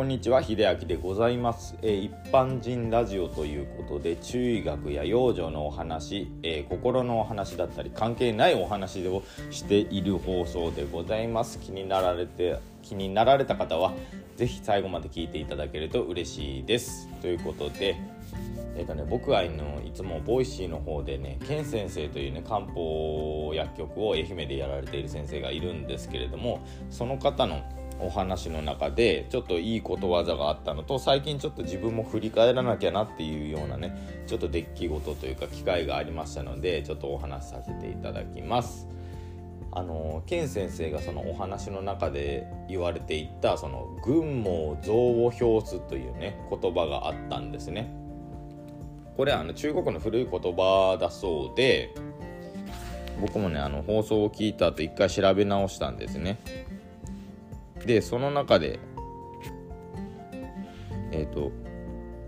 [0.00, 11.58] こんにちは秀明でございます、えー、一般人ラジオということで中医学や養生のお話、えー、心のお話だったり関係ないお話をしている放送でございます。
[11.58, 13.92] 気になられて気になられた方は
[14.38, 17.06] 是非最後まで聞いていただけると嬉しいです。
[17.20, 17.94] ということで
[18.76, 27.60] えーとね、僕あのいつも Voicy の方でね健先生というね漢方薬局を愛媛でやられている先生がいるんですけれどもその方の
[28.02, 38.88] お話の中でちょっといいことわざがあったのと最近ちょっと自分も振り返らなきゃなっていうようなねちょっと出来事というか機会がありましたのでちょっとお話しさせていただきます。
[39.72, 47.94] あの健先生がそのお話の中で言われていたその軍網増を表すというね言葉があったんですね。
[49.16, 51.94] これはあの中国の古い言葉だそうで
[53.20, 56.38] 僕もねあの放送を聞いた後一回調べ直したんですね。
[57.86, 58.78] でその中で
[61.12, 61.52] えっ、ー、と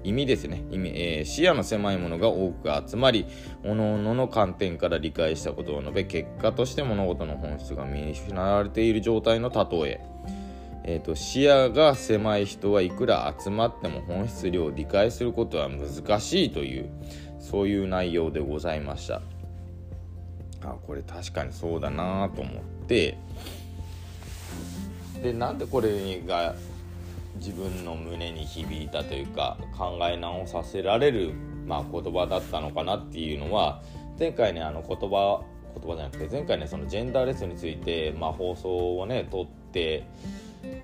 [0.04, 0.64] 意味ですね。
[0.70, 3.26] 意味、えー、視野の狭いものが多く集まり
[3.62, 10.00] 各々の観点から理解したことを述べ結果として物事の本質が見失われている状態の例え。
[10.84, 16.90] えーと、視野が狭い人はいくら集まっても本質量を理解することは難しいという
[17.38, 19.22] そういう内容でございました。
[20.64, 23.16] あこれ確かにそうだなと思って
[25.22, 26.54] でなんでこれが
[27.36, 31.32] 自分の胸に響いたというか考え直させられる、
[31.66, 33.82] まあ、言葉だったのかなっていうのは
[34.18, 35.42] 前回ねあの言葉
[35.74, 40.06] 言葉じゃなくて前回ねそのジェンダーレスについて、まあ、放送をね撮って、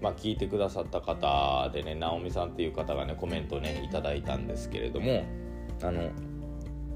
[0.00, 5.24] まあ、聞いてくださった方でね直美さんっていう方がねコメントねいただいたんですけれども
[5.82, 6.10] あの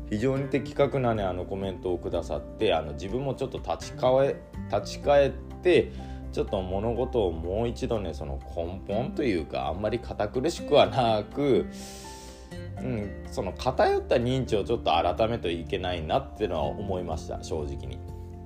[0.09, 4.37] 非常に的確なねあのコメントをくださってあの自分もちょっと立ち返
[4.71, 5.31] 立ち返っ
[5.63, 5.93] て
[6.33, 11.67] ちょっと物事をもう一度ねその根本というかあんまり堅苦しくはなく、
[12.79, 17.99] うん、その偏った認知をちょっと改めといけないなっていうのは思いました正直に。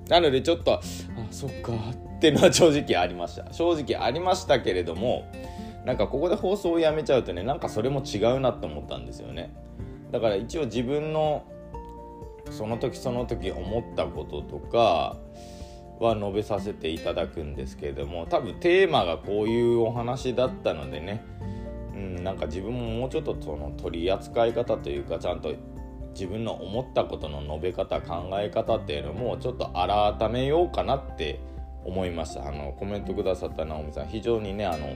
[0.09, 0.81] なのでちょっとあ
[1.31, 1.73] そっか
[2.17, 5.25] っていうのは 正直ありました正直ありましたけれども
[5.85, 9.53] なんかここで放送をやめちゃうとねなんかそれも違うなと思ったんですよね
[10.11, 11.43] だから一応自分の
[12.51, 15.17] その時その時思ったこととか
[15.99, 21.23] は述べさせていただくんですけれども多分テーマがこういうお話だったのでね、
[21.93, 25.53] うん、なんか自分ももうちょっとその取り扱い方というかちゃんと
[26.13, 31.39] 自分の思ったことの述べ方考え方っていうのもちょっと改めようかなって
[31.85, 34.95] 思いましたあのコメントくださった直美さん非常にねあの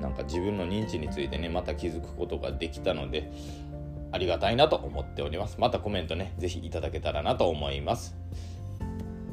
[0.00, 3.30] なんか自分の認知についてねまた気づくことができたので
[4.12, 5.56] ありがたいなと思っております。
[5.58, 8.16] またコメントね是非いただけたらなと思います。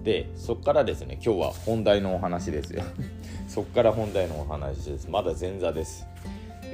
[0.03, 2.84] でそっからですね今日は本題のお話ですよ
[3.47, 6.07] そっから本題のお話ですまだ前座です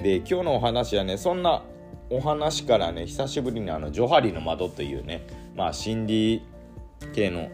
[0.02, 1.64] で今日のお話はねそんな
[2.10, 5.22] お話からね久しぶりにあのジョハリの窓というね
[5.56, 6.42] まあ心理
[7.14, 7.50] 系の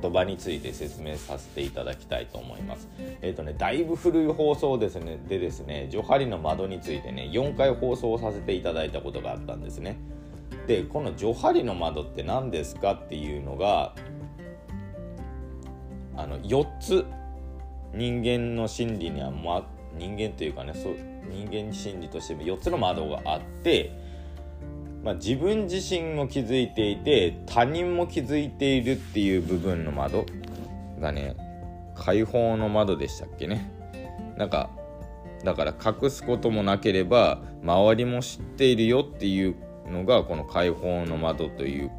[0.00, 2.88] 言葉について説明させていただきたいと思います。
[3.22, 9.96] えっ、ー、とね、だいぶ古い放送ですね、でですね、ジョハリの窓についてね、4回放送させていただいたことがあったんですね。
[10.66, 13.94] で、このジョハリの窓って何ですかっていうのが、
[16.16, 17.04] あの4つ。
[17.96, 19.64] 人間の心理には、ま、
[19.96, 20.96] 人間というかねそう
[21.30, 23.92] 人間心理としても4つの窓があって、
[25.02, 30.26] まあ、自分自身も気づいていて他人も気づいているっていう部分の窓
[31.00, 31.36] がね
[31.94, 33.70] 解放の窓でしたっけね。
[34.36, 34.68] なんか
[35.44, 39.54] だから隠すこともなければ周りも知っているよっていう
[39.88, 41.90] のがこの解放の窓という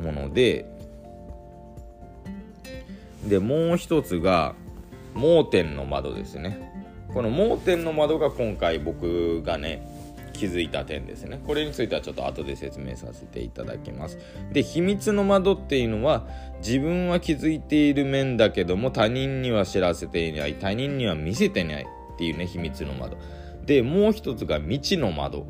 [0.00, 0.71] もので
[3.24, 4.54] でもう一つが
[5.14, 6.70] 盲点の窓ですね。
[7.12, 9.86] この盲点の窓が今回僕がね
[10.32, 11.40] 気づいた点ですね。
[11.46, 14.18] これについてはちょっと後で説明させていただきます。
[14.52, 16.26] で秘密の窓っていうのは
[16.58, 23.16] 自分は気づいている面だけども他人には知らせていない他人には見せてないっていうね秘密の窓。
[23.66, 25.46] でもう一つが未知の窓。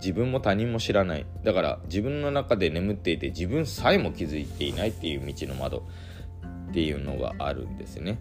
[0.00, 1.26] 自分も他人も知らない。
[1.42, 5.82] だから自分の中で眠っていて自分さえも気づいていないっていう道の窓。
[6.68, 8.18] っていうのがあるんですね。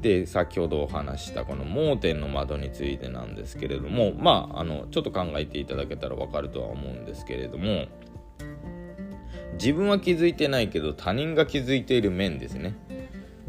[0.00, 7.86] で先ほどお話したこの盲点の窓についてなんですけれどもまああのちょっと考えていただけたら分かるとは思うんですけれども
[9.54, 12.74] 自分は気づいてないけど他人が気づいている面ですね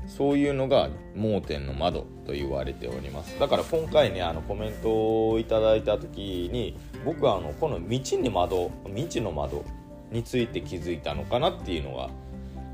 [0.05, 9.63] そういうのが盲点の窓と言われておりますだから今回ねあのコメントをいただいた時に僕はあのこの道に窓未知の窓
[10.11, 12.09] について気づいたのかなっていうのが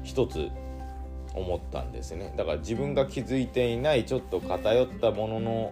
[0.04, 0.50] 一つ
[1.34, 2.34] 思ったんですね。
[2.38, 5.72] だから自分が気づいていないちょっと偏ったものの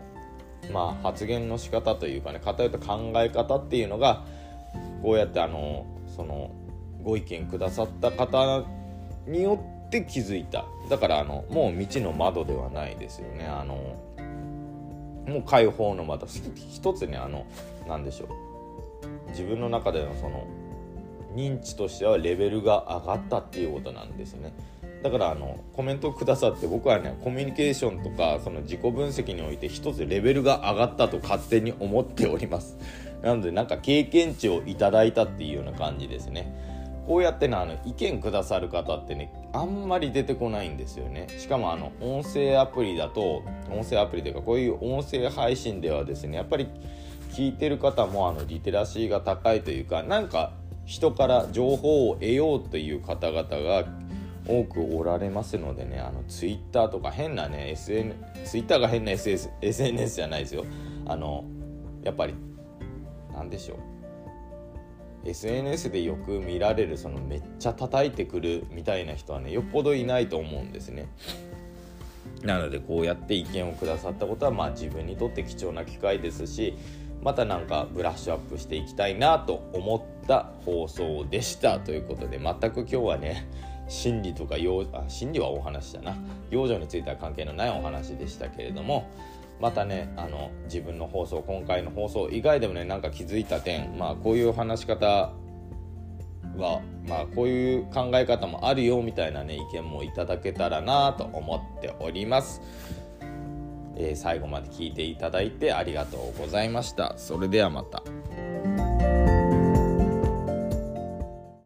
[0.71, 4.24] まあ発言の仕方というかね偏った考え方っていうのが
[5.01, 6.51] こうやってあのその
[7.04, 8.63] ご意見くださった方
[9.27, 10.65] によって気づいた。
[10.89, 13.45] だからあのもう未知の窓ではないですよね。
[13.45, 13.75] あの
[15.27, 16.27] もう解放の窓。
[16.27, 17.45] 一つねあの
[17.88, 19.30] 何でしょう。
[19.30, 20.48] 自分の中でのその
[21.36, 24.54] 認知としてはレベルが上がったっていうことなんですね。
[25.07, 32.77] だからあのコメントをくださって僕はねコミュニケーションとかその自己分析において一つレベルが上がったと勝手に思っております。
[33.24, 36.54] なのでなんか経験値をいただいたっていうような感じですね。
[37.07, 41.27] こうやってねあの意見くださる方ってねあんまり出てこないんですよね。
[41.38, 46.68] しかもあの音声アプリだと音声アプリというかこういう音声配信ではですねやっぱり
[47.31, 50.51] 聞いてる方もあのリテラシーが高いというかなんか
[50.88, 53.86] 人から情報を得ようという方々が
[54.47, 58.13] 多くおられますのでねあのツイッターとか変なね SN
[58.45, 60.65] ツイッターが変な SS SNS じゃないですよ。
[61.05, 61.45] あの
[62.03, 62.35] やっぱり
[63.33, 63.77] 何でしょう。
[65.29, 71.07] SNS でよく見られるそのめっちゃ叩いてくるみたいな人はねよっぽどいないと思うんですね。
[72.44, 76.77] なのでこうやって意見をくださったことはまあ自分にとって貴重な機会ですし
[77.23, 81.79] またなんかブラッシュアップしていきたいなと思った放送でした。
[81.79, 83.49] ということで全く今日はね
[83.88, 86.16] 心理とかあ心理はお話だな
[86.50, 89.10] 養生については関係のないお話でしたけれども
[89.60, 95.34] またねあの自分の放送今回の放送以外でもねなんか気づいた点まあこういう話し方
[96.57, 102.62] はまあこういう考え方もあるよみたいなね意見もいただけたらなと思っております。
[104.00, 107.16] えー、最後まで聞いていただいてありがとうございました。
[107.18, 108.04] それではまた。